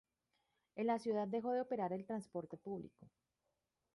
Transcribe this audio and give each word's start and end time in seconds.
En 0.77 0.87
la 0.87 0.97
ciudad 0.97 1.27
dejó 1.27 1.51
de 1.51 1.61
operar 1.61 1.93
el 1.93 2.07
transporte 2.07 2.57
público. 2.57 3.07